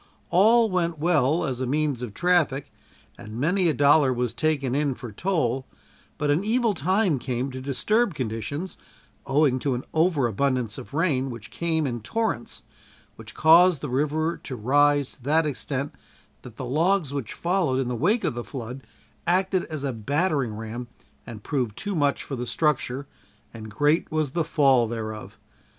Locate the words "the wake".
17.87-18.23